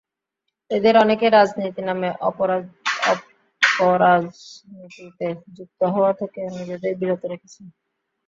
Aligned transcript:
এঁদের 0.71 0.95
অনেকেই 0.97 1.31
রাজনীতির 1.31 1.87
নামে 1.89 2.09
অপরাজনীতিতে 3.61 5.27
যুক্ত 5.57 5.81
হওয়া 5.93 6.11
থেকে 6.19 6.39
নিজেদের 6.57 6.93
বিরত 7.01 7.21
রেখেছেন। 7.31 7.65